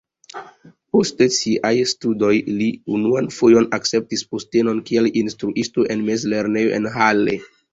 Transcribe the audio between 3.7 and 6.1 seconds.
akceptis postenon kiel instruisto en